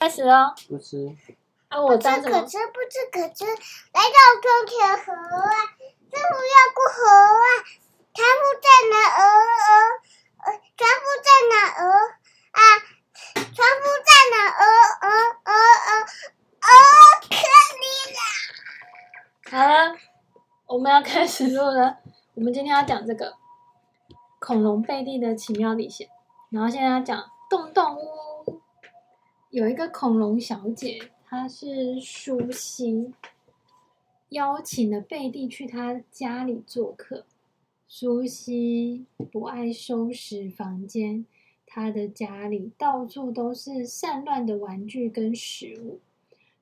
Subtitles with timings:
[0.00, 0.54] 开始哦。
[0.66, 1.14] 不吃。
[1.68, 2.40] 啊，我当什么？
[2.40, 5.54] 可吃不吃可吃，来到中田河啊，
[6.10, 7.44] 政府要过河啊，
[8.14, 9.20] 船夫在哪儿？
[9.60, 9.68] 呃
[10.40, 11.84] 呃，船夫在哪儿？
[12.50, 12.58] 啊，
[13.34, 14.56] 船夫在哪儿？
[14.56, 14.64] 呃
[15.02, 15.06] 呃
[15.44, 15.92] 呃
[16.62, 16.72] 呃，
[17.20, 17.36] 可
[17.76, 17.84] 怜
[18.16, 18.18] 啦。
[19.50, 19.94] 好了，
[20.66, 21.98] 我们要开始录了。
[22.34, 23.34] 我们今天要讲这个
[24.38, 26.08] 恐龙贝蒂的奇妙历险，
[26.50, 28.39] 然后现在要讲洞洞屋，
[29.50, 31.10] 有一个恐龙小姐。
[31.24, 33.12] 她是舒希
[34.30, 37.24] 邀请了贝蒂去他家里做客。
[37.86, 41.24] 舒西不爱收拾房间，
[41.66, 46.00] 他的家里到处都是散乱的玩具跟食物，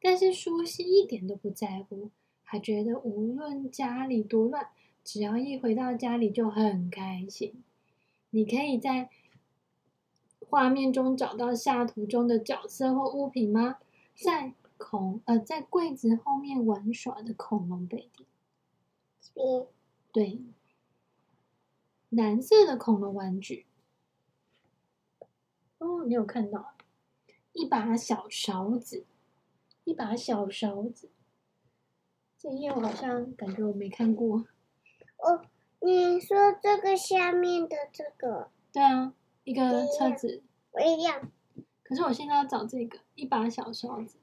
[0.00, 2.08] 但是舒西一点都不在乎，
[2.42, 4.68] 还觉得无论家里多乱，
[5.02, 7.52] 只要一回到家里就很开心。
[8.30, 9.10] 你可以在
[10.54, 13.78] 画面中找到下图中的角色或物品吗？
[14.14, 18.24] 在恐呃，在柜子后面玩耍的恐龙贝蒂，
[19.34, 19.66] 嗯，
[20.12, 20.40] 对，
[22.08, 23.66] 蓝色的恐龙玩具。
[25.78, 26.76] 哦，你有看到
[27.52, 29.04] 一把小勺子，
[29.82, 31.10] 一把小勺子。
[32.38, 34.46] 这页我好像感觉我没看过。
[35.16, 35.42] 哦，
[35.80, 38.50] 你说这个下面的这个？
[38.72, 39.12] 对啊，
[39.44, 40.42] 一个车子。
[40.72, 41.20] 我也要。
[41.82, 44.16] 可是我现在要找这个一把小勺子。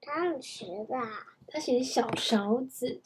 [0.00, 0.96] 他很实的。
[1.46, 3.02] 他写小勺子。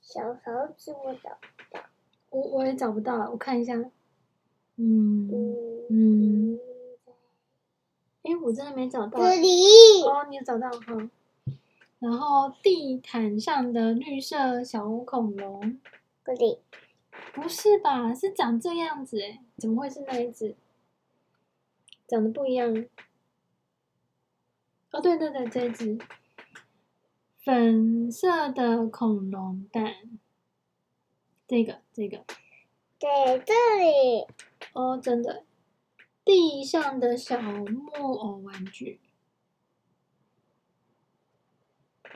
[0.00, 1.84] 小勺子我找不到。
[2.30, 3.74] 我我也找不到了，我看一下。
[4.76, 5.56] 嗯嗯。
[5.90, 6.58] 嗯。
[8.22, 9.18] 哎，我真的没找到。
[9.18, 9.48] 这里。
[10.04, 11.10] 哦，你有找到哈。
[11.98, 15.78] 然后地毯上的绿色小恐龙。
[16.24, 16.58] 这里。
[17.32, 18.14] 不是吧？
[18.14, 19.42] 是长这样子哎？
[19.56, 20.54] 怎么会是那一只？
[22.06, 22.86] 长得不一样。
[24.90, 25.98] 哦，对对对，这一只
[27.42, 29.94] 粉色的恐龙蛋，
[31.48, 32.24] 这个这个，
[33.00, 34.26] 在，这里
[34.74, 35.44] 哦，真的，
[36.24, 39.00] 地上的小木偶玩具，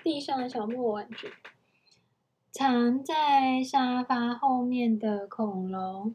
[0.04, 1.32] 地上的小木偶玩具，
[2.56, 6.14] 藏在沙发后面的恐龙，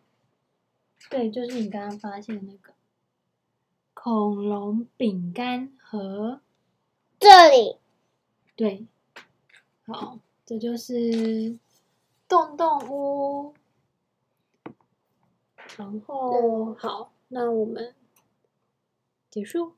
[1.07, 2.73] 对，就是你刚刚发现的那个
[3.93, 6.41] 恐龙饼干盒。
[7.19, 7.77] 这里，
[8.55, 8.87] 对，
[9.85, 11.59] 好，这就是
[12.27, 13.53] 洞洞屋。
[15.77, 17.93] 然后，好，那我们
[19.29, 19.75] 结束。